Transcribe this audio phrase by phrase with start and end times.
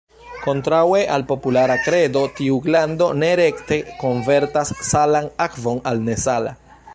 [0.43, 6.57] Kontraŭe al populara kredo, tiu glando ne rekte konvertas salan akvon al nesala.